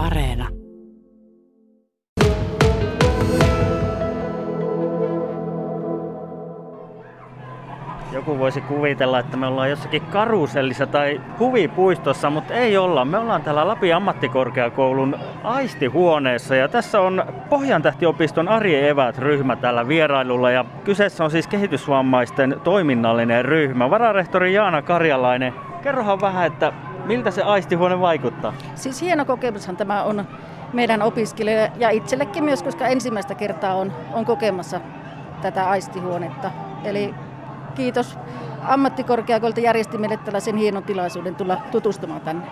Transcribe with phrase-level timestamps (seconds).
[0.00, 0.48] Areena.
[8.12, 13.04] Joku voisi kuvitella, että me ollaan jossakin karusellissa tai huvipuistossa, mutta ei olla.
[13.04, 20.50] Me ollaan täällä Lapin ammattikorkeakoulun aistihuoneessa ja tässä on Pohjantähtiopiston Ari Evät ryhmä tällä vierailulla
[20.50, 23.90] ja kyseessä on siis kehitysvammaisten toiminnallinen ryhmä.
[23.90, 26.72] Vararehtori Jaana Karjalainen, kerrohan vähän, että
[27.04, 28.52] miltä se aistihuone vaikuttaa?
[28.74, 30.24] Siis hieno kokemushan tämä on
[30.72, 34.80] meidän opiskelijoille ja itsellekin myös, koska ensimmäistä kertaa on, on kokemassa
[35.42, 36.50] tätä aistihuonetta.
[36.84, 37.14] Eli
[37.74, 38.18] kiitos
[38.62, 42.46] ammattikorkeakoulta järjesti meille tällaisen hienon tilaisuuden tulla tutustumaan tänne.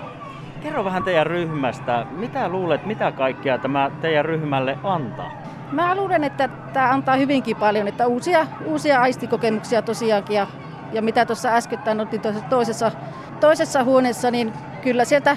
[0.63, 2.07] Kerro vähän teidän ryhmästä.
[2.11, 5.31] Mitä luulet, mitä kaikkea tämä teidän ryhmälle antaa?
[5.73, 10.37] Mä luulen, että tämä antaa hyvinkin paljon, että uusia, uusia aistikokemuksia tosiaankin.
[10.37, 10.47] Ja,
[10.93, 12.93] ja mitä tuossa äskettäin oltiin toisessa,
[13.41, 14.53] toisessa huoneessa, niin
[14.83, 15.37] kyllä sieltä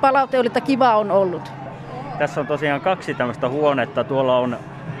[0.00, 1.52] palaute oli, että kiva on ollut.
[2.18, 4.04] Tässä on tosiaan kaksi tämmöistä huonetta.
[4.04, 4.56] Tuolla on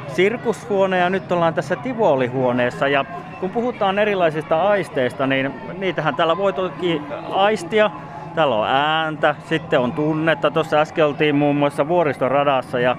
[0.08, 2.88] sirkushuone ja nyt ollaan tässä Tivoli-huoneessa.
[2.88, 3.04] Ja
[3.40, 7.90] kun puhutaan erilaisista aisteista, niin niitähän täällä voi toki aistia.
[8.34, 10.50] Täällä on ääntä, sitten on tunnetta.
[10.50, 12.96] Tuossa äsken oltiin muun muassa vuoristoradassa ja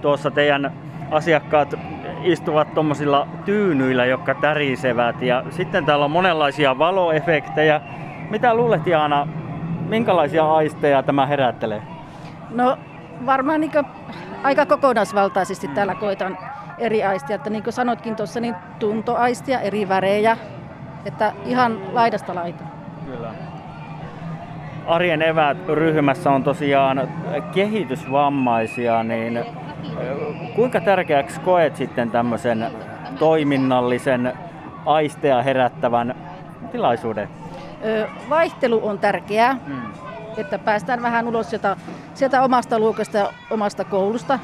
[0.00, 0.72] tuossa teidän
[1.10, 1.74] asiakkaat
[2.22, 5.22] istuvat tuommoisilla tyynyillä, jotka tärisevät.
[5.22, 7.80] Ja sitten täällä on monenlaisia valoefektejä.
[8.30, 9.28] Mitä luulet Jaana,
[9.88, 11.82] minkälaisia aisteja tämä herättelee?
[12.50, 12.78] No
[13.26, 13.72] varmaan niin
[14.42, 16.38] aika kokonaisvaltaisesti täällä koitan
[16.78, 17.36] eri aistia.
[17.36, 20.36] Että niin kuin sanotkin tuossa, niin tuntoaistia, eri värejä,
[21.06, 22.64] että ihan laidasta laita.
[23.06, 23.30] Kyllä.
[24.86, 27.08] Arjen evät ryhmässä on tosiaan
[27.54, 29.44] kehitysvammaisia, niin
[30.54, 32.66] kuinka tärkeäksi koet sitten tämmöisen
[33.18, 34.32] toiminnallisen
[34.86, 36.14] aisteja herättävän
[36.72, 37.28] tilaisuuden?
[38.28, 39.92] Vaihtelu on tärkeää, hmm.
[40.36, 41.76] että päästään vähän ulos sieltä,
[42.14, 44.38] sieltä omasta luokasta ja omasta koulusta.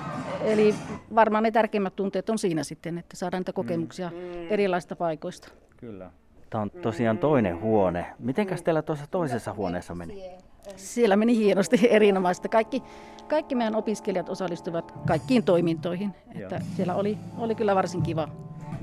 [0.45, 0.75] Eli
[1.15, 4.17] varmaan ne tärkeimmät tunteet on siinä sitten, että saadaan niitä kokemuksia mm.
[4.51, 5.49] erilaisista paikoista.
[5.77, 6.11] Kyllä.
[6.50, 8.06] Tämä on tosiaan toinen huone.
[8.19, 10.23] Mitenkäs teillä tuossa toisessa huoneessa meni?
[10.77, 12.49] Siellä meni hienosti erinomaisesti.
[12.49, 12.83] Kaikki,
[13.28, 16.15] kaikki meidän opiskelijat osallistuvat kaikkiin toimintoihin.
[16.34, 18.28] Että siellä oli, oli kyllä varsin kiva.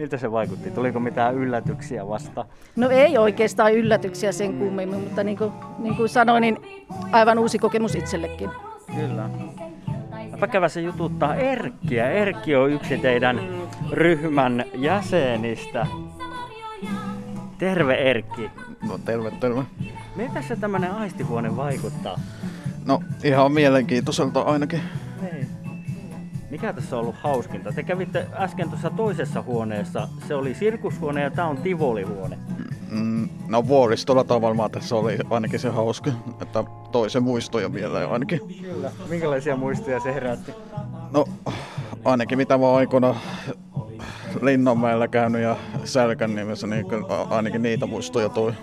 [0.02, 0.72] Miltä se vaikutti?
[0.72, 2.46] Tuliko mitään yllätyksiä vasta?
[2.76, 6.58] No ei oikeastaan yllätyksiä sen kummemmin, mutta niin kuin, niin kuin sanoin, niin
[7.12, 8.50] aivan uusi kokemus itsellekin.
[8.96, 9.30] Kyllä.
[10.32, 12.10] Mäpä käväsin jututtaa Erkkiä.
[12.12, 13.42] Erkki on yksi teidän
[13.92, 15.88] ryhmän jäsenistä.
[17.58, 18.52] Terve Erkki.
[18.88, 19.64] No terve, terve.
[20.16, 22.20] Miltä se tämmönen aistihuone vaikuttaa?
[22.86, 24.82] No ihan mielenkiintoiselta ainakin.
[26.52, 27.72] Mikä tässä on ollut hauskinta?
[27.72, 30.08] Te kävitte äsken tuossa toisessa huoneessa.
[30.28, 32.38] Se oli sirkushuone ja tämä on tivolihuone.
[32.92, 36.12] Mm, no vuoristolla tavalla tässä oli ainakin se hauska,
[36.42, 38.40] että toisen muistoja vielä ainakin.
[38.62, 38.92] Kyllä.
[39.10, 40.52] Minkälaisia muistoja se herätti?
[41.12, 41.26] No
[42.06, 43.16] ainakin mitä mä aikoina
[44.42, 46.86] Linnanmäellä käynyt ja Sälkän nimessä, niin
[47.30, 48.54] ainakin niitä muistoja toi.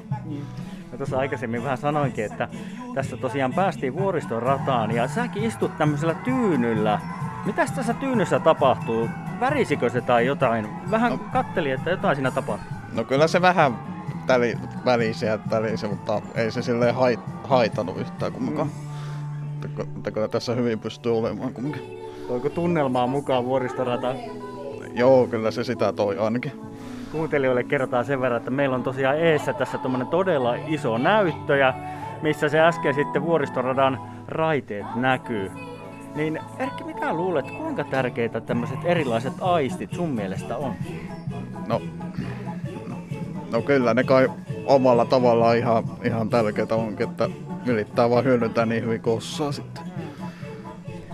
[0.93, 2.49] Ja tuossa aikaisemmin vähän sanoinkin, että
[2.95, 7.01] tässä tosiaan päästiin vuoriston rataan ja säkin istut tämmöisellä tyynyllä.
[7.49, 9.09] Mitäs tässä tyynyssä tapahtuu?
[9.41, 10.69] Värisikö se tai jotain?
[10.91, 12.69] Vähän no, katteli, että jotain siinä tapahtuu.
[12.93, 13.79] No kyllä se vähän
[14.27, 14.55] täli,
[14.85, 18.69] välisiä tälisi, mutta ei se silleen hait, haitanut yhtään kumminkaan.
[18.69, 19.83] Mm.
[20.07, 21.83] Että tässä hyvin pystyy olemaan kumminkin.
[22.29, 24.15] Toiko tunnelmaa mukaan vuoristorata?
[24.95, 26.53] Joo, kyllä se sitä toi ainakin.
[27.13, 29.79] Kuuntelijoille kerrotaan sen verran, että meillä on tosiaan eessä tässä
[30.11, 31.75] todella iso näyttö, ja
[32.23, 35.68] missä se äsken sitten vuoristoradan raiteet näkyy.
[36.19, 40.75] Niin Erkki, mitä luulet, kuinka tärkeitä tämmöiset erilaiset aistit sun mielestä on?
[41.67, 41.83] No,
[43.53, 44.29] no kyllä ne kai
[44.67, 47.29] omalla tavallaan ihan, ihan tärkeitä onkin, että
[47.67, 49.85] yrittää vaan hyödyntää niin hyvin kuin osaa sitten.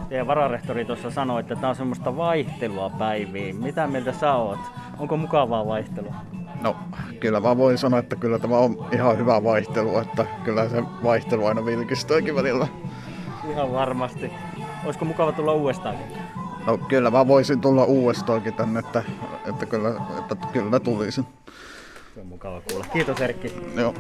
[0.08, 3.56] Teidän vararehtori tuossa sanoi, että tämä on semmoista vaihtelua päiviin.
[3.56, 4.60] Mitä mieltä sä oot?
[4.98, 6.14] Onko mukavaa vaihtelua?
[6.60, 6.76] No,
[7.20, 11.46] kyllä mä voin sanoa, että kyllä tämä on ihan hyvä vaihtelu, että kyllä se vaihtelu
[11.46, 12.66] aina vilkistääkin välillä.
[13.50, 14.32] Ihan varmasti.
[14.84, 15.96] Olisiko mukava tulla uudestaan?
[16.66, 19.02] No kyllä mä voisin tulla uudestaankin tänne, että,
[19.48, 19.88] että, kyllä,
[20.18, 21.26] että kyllä tulisin.
[22.14, 22.86] Se on mukava kuulla.
[22.92, 23.54] Kiitos Erkki.
[23.76, 23.94] Joo.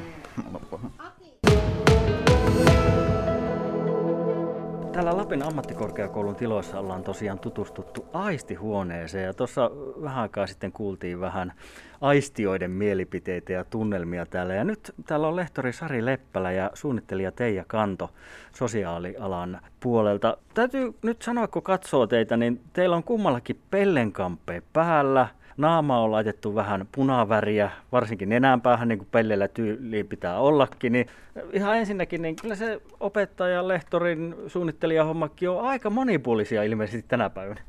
[4.94, 9.70] Täällä Lapin ammattikorkeakoulun tiloissa ollaan tosiaan tutustuttu aistihuoneeseen ja tuossa
[10.02, 11.52] vähän aikaa sitten kuultiin vähän
[12.00, 14.54] aistioiden mielipiteitä ja tunnelmia täällä.
[14.54, 18.10] Ja nyt täällä on lehtori Sari Leppälä ja suunnittelija Teija Kanto
[18.52, 20.36] sosiaalialan puolelta.
[20.54, 25.28] Täytyy nyt sanoa, kun katsoo teitä, niin teillä on kummallakin pellenkampe päällä.
[25.56, 30.92] Naama on laitettu vähän punaväriä, varsinkin nenänpäähän, niin kuin pelleillä tyyliin pitää ollakin.
[30.92, 31.06] Niin
[31.52, 37.60] ihan ensinnäkin, niin kyllä se opettajan, lehtorin, suunnittelijahommakin on aika monipuolisia ilmeisesti tänä päivänä.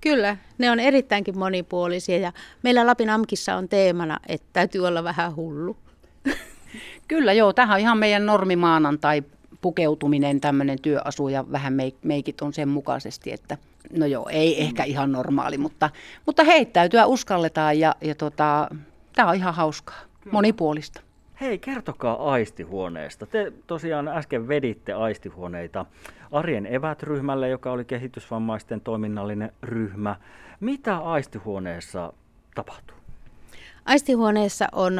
[0.00, 5.36] Kyllä, ne on erittäinkin monipuolisia ja meillä Lapin AMKissa on teemana, että täytyy olla vähän
[5.36, 5.76] hullu.
[7.08, 9.22] Kyllä joo, tähän on ihan meidän normimaanantai
[9.60, 13.58] pukeutuminen, tämmöinen työasu ja vähän meikit on sen mukaisesti, että
[13.90, 15.90] no joo, ei ehkä ihan normaali, mutta,
[16.26, 18.68] mutta heittäytyä uskalletaan ja, ja tota,
[19.12, 20.32] tämä on ihan hauskaa, Kyllä.
[20.32, 21.00] monipuolista.
[21.40, 23.26] Hei, kertokaa aistihuoneesta.
[23.26, 25.86] Te tosiaan äsken veditte aistihuoneita
[26.32, 30.16] Arjen evät-ryhmälle, joka oli kehitysvammaisten toiminnallinen ryhmä.
[30.60, 32.12] Mitä aistihuoneessa
[32.54, 32.96] tapahtuu?
[33.84, 34.96] Aistihuoneessa on,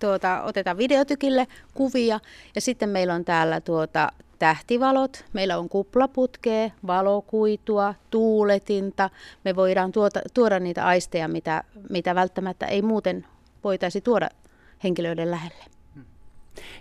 [0.00, 2.20] tuota, otetaan videotykille kuvia
[2.54, 9.10] ja sitten meillä on täällä tuota, tähtivalot, meillä on kuplaputkea, valokuitua, tuuletinta.
[9.44, 13.26] Me voidaan tuota, tuoda niitä aisteja, mitä, mitä välttämättä ei muuten
[13.64, 14.28] voitaisi tuoda
[14.84, 15.75] henkilöiden lähelle.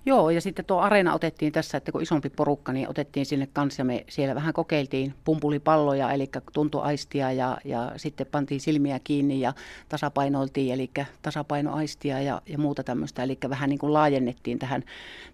[0.06, 3.84] Joo, ja sitten tuo areena otettiin tässä, että kun isompi porukka, niin otettiin sinne kanssa.
[3.84, 9.54] Me siellä vähän kokeiltiin pumpulipalloja, eli tuntoaistia ja, ja sitten pantiin silmiä kiinni ja
[9.90, 10.90] tasapainoiltiin, eli
[11.22, 13.24] tasapainoaistia ja, ja muuta tämmöistä.
[13.24, 14.84] Eli vähän niin kuin laajennettiin tähän,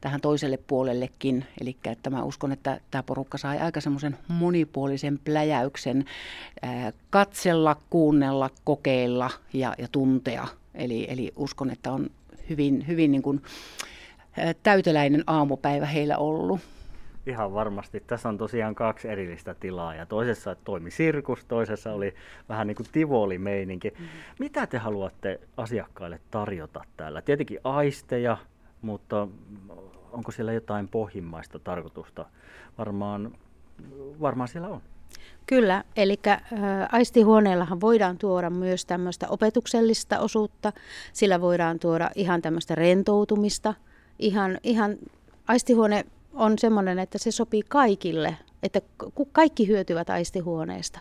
[0.02, 1.46] tähän toiselle puolellekin.
[1.62, 6.06] Eli että mä uskon, että tämä porukka sai aika semmoisen monipuolisen pläjäyksen
[6.62, 10.48] ää, katsella, kuunnella, kokeilla ja, ja tuntea.
[10.76, 12.10] Eli, eli uskon, että on
[12.50, 13.42] hyvin, hyvin niin kuin,
[14.63, 16.60] täyteläinen aamupäivä heillä ollut.
[17.25, 18.04] Ihan varmasti.
[18.07, 22.13] Tässä on tosiaan kaksi erillistä tilaa ja toisessa toimi sirkus, toisessa oli
[22.50, 23.89] vähän niin kuin tivoli-meininki.
[23.89, 24.07] Mm-hmm.
[24.39, 27.22] Mitä te haluatte asiakkaille tarjota täällä?
[27.22, 28.38] Tietenkin aisteja,
[28.81, 29.28] mutta
[30.12, 32.25] onko siellä jotain pohjimmaista tarkoitusta?
[32.78, 33.31] Varmaan,
[34.22, 34.81] varmaan siellä on.
[35.48, 36.19] Kyllä, eli
[36.92, 40.74] aistihuoneellahan voidaan tuoda myös tämmöistä opetuksellista osuutta,
[41.13, 43.74] sillä voidaan tuoda ihan tämmöistä rentoutumista,
[44.21, 44.97] ihan, ihan
[45.47, 48.81] aistihuone on semmoinen, että se sopii kaikille, että
[49.31, 51.00] kaikki hyötyvät aistihuoneesta.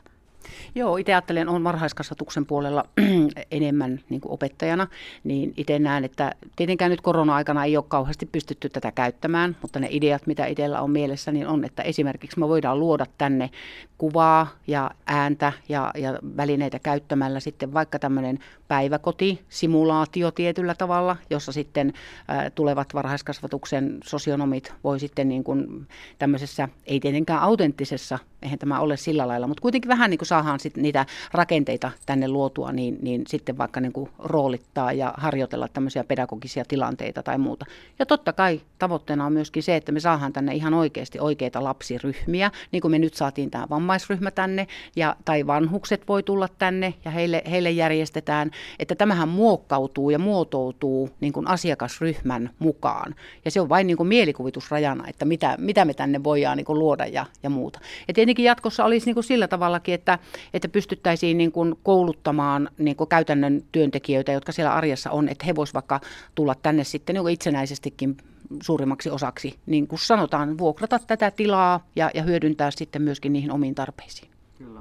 [0.75, 2.85] Joo, itse ajattelen, on varhaiskasvatuksen puolella
[3.51, 4.87] enemmän niin kuin opettajana,
[5.25, 9.89] niin itse näen, että tietenkään nyt korona-aikana ei ole kauheasti pystytty tätä käyttämään, mutta ne
[9.91, 13.51] ideat, mitä itsellä on mielessä, niin on, että esimerkiksi me voidaan luoda tänne
[13.99, 18.39] kuvaa ja ääntä ja, ja välineitä käyttämällä sitten vaikka tämmöinen
[18.71, 21.93] päiväkoti, simulaatio tietyllä tavalla, jossa sitten
[22.55, 25.87] tulevat varhaiskasvatuksen sosionomit voi sitten niin kuin
[26.19, 30.61] tämmöisessä, ei tietenkään autenttisessa, eihän tämä ole sillä lailla, mutta kuitenkin vähän niin kuin saadaan
[30.61, 36.05] sitten niitä rakenteita tänne luotua, niin, niin sitten vaikka niin kuin roolittaa ja harjoitella tämmöisiä
[36.05, 37.67] pedagogisia tilanteita tai muuta.
[37.99, 42.51] Ja totta kai tavoitteena on myöskin se, että me saadaan tänne ihan oikeasti oikeita lapsiryhmiä,
[42.73, 47.11] niin kuin me nyt saatiin tämä vammaisryhmä tänne, ja, tai vanhukset voi tulla tänne ja
[47.11, 53.15] heille, heille järjestetään että tämähän muokkautuu ja muotoutuu niin kuin asiakasryhmän mukaan.
[53.45, 56.79] Ja se on vain niin kuin mielikuvitusrajana, että mitä, mitä me tänne voidaan niin kuin
[56.79, 57.81] luoda ja, ja muuta.
[58.09, 60.19] Ja tietenkin jatkossa olisi niin kuin sillä tavallakin, että,
[60.55, 65.55] että pystyttäisiin niin kuin kouluttamaan niin kuin käytännön työntekijöitä, jotka siellä arjessa on, että he
[65.55, 66.01] voisivat vaikka
[66.35, 68.17] tulla tänne sitten niin itsenäisestikin
[68.63, 73.75] suurimmaksi osaksi, niin kuin sanotaan, vuokrata tätä tilaa ja, ja hyödyntää sitten myöskin niihin omiin
[73.75, 74.31] tarpeisiin.
[74.59, 74.81] Kyllä.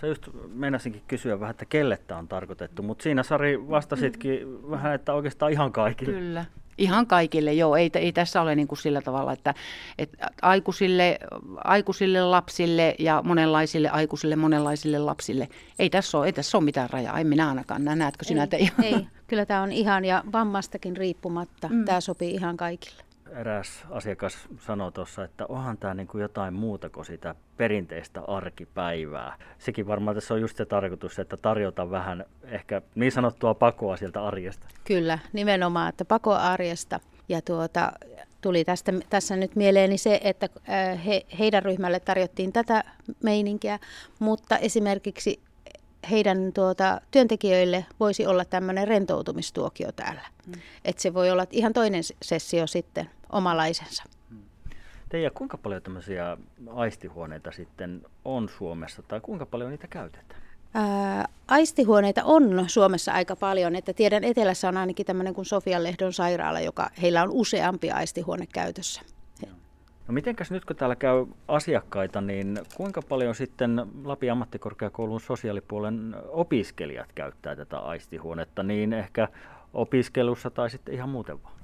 [0.00, 4.70] Sä just meinasinkin kysyä vähän, että kelle tämä on tarkoitettu, mutta siinä Sari vastasitkin mm.
[4.70, 6.12] vähän, että oikeastaan ihan kaikille.
[6.12, 6.44] Kyllä.
[6.78, 7.76] Ihan kaikille, joo.
[7.76, 9.54] Ei, ei tässä ole niin kuin sillä tavalla, että,
[9.98, 11.18] että aikuisille,
[11.64, 15.48] aikuisille lapsille ja monenlaisille aikuisille, monenlaisille lapsille.
[15.78, 17.84] Ei tässä ole, ei tässä ole mitään rajaa, ei minä ainakaan.
[17.84, 21.68] Näetkö sinä ei, ei, kyllä tämä on ihan ja vammastakin riippumatta.
[21.68, 21.84] Mm.
[21.84, 23.07] Tämä sopii ihan kaikille
[23.38, 29.36] eräs asiakas sanoi tuossa, että onhan tämä niin kuin jotain muuta kuin sitä perinteistä arkipäivää.
[29.58, 34.24] Sekin varmaan tässä on just se tarkoitus, että tarjota vähän ehkä niin sanottua pakoa sieltä
[34.24, 34.66] arjesta.
[34.84, 37.00] Kyllä, nimenomaan, että pakoa arjesta.
[37.28, 37.92] Ja tuota,
[38.40, 42.84] tuli tästä, tässä nyt mieleeni se, että äh, he, heidän ryhmälle tarjottiin tätä
[43.22, 43.78] meininkiä,
[44.18, 45.40] mutta esimerkiksi
[46.10, 50.22] heidän tuota, työntekijöille voisi olla tämmöinen rentoutumistuokio täällä.
[50.46, 50.52] Mm.
[50.84, 54.04] Että se voi olla ihan toinen sessio sitten omalaisensa.
[55.08, 56.36] Teija, kuinka paljon tämmöisiä
[56.74, 60.40] aistihuoneita sitten on Suomessa tai kuinka paljon niitä käytetään?
[60.74, 66.12] Ää, aistihuoneita on Suomessa aika paljon, että tiedän Etelässä on ainakin tämmöinen kuin Sofian Lehdon
[66.12, 69.02] sairaala, joka heillä on useampi aistihuone käytössä.
[70.08, 77.12] No mitenkäs nyt kun täällä käy asiakkaita, niin kuinka paljon sitten Lapin ammattikorkeakoulun sosiaalipuolen opiskelijat
[77.14, 79.28] käyttää tätä aistihuonetta, niin ehkä
[79.74, 81.57] opiskelussa tai sitten ihan muuten vaan?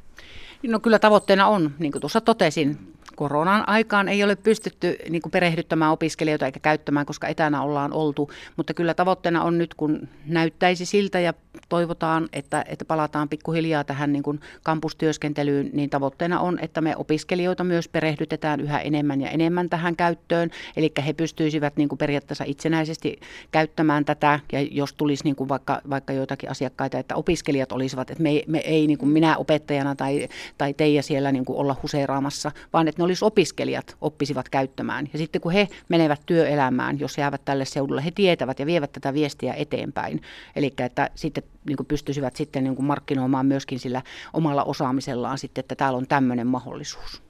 [0.62, 5.32] No kyllä tavoitteena on, niin kuin tuossa totesin, koronan aikaan ei ole pystytty niin kuin
[5.32, 8.30] perehdyttämään opiskelijoita eikä käyttämään, koska etänä ollaan oltu.
[8.56, 11.34] Mutta kyllä tavoitteena on nyt, kun näyttäisi siltä ja
[11.68, 17.64] toivotaan, että, että palataan pikkuhiljaa tähän niin kuin kampustyöskentelyyn, niin tavoitteena on, että me opiskelijoita
[17.64, 20.50] myös perehdytetään yhä enemmän ja enemmän tähän käyttöön.
[20.76, 25.80] Eli he pystyisivät niin kuin periaatteessa itsenäisesti käyttämään tätä, ja jos tulisi niin kuin vaikka,
[25.90, 30.03] vaikka joitakin asiakkaita, että opiskelijat olisivat, että me, me ei niin kuin minä opettajana tai,
[30.58, 35.08] tai teijä siellä niin kuin olla huseeraamassa, vaan että ne olisi opiskelijat oppisivat käyttämään.
[35.12, 39.14] Ja sitten kun he menevät työelämään, jos jäävät tälle seudulle, he tietävät ja vievät tätä
[39.14, 40.22] viestiä eteenpäin.
[40.56, 45.62] Eli että sitten niin kuin pystyisivät sitten niin kuin markkinoimaan myöskin sillä omalla osaamisellaan sitten,
[45.62, 47.23] että täällä on tämmöinen mahdollisuus.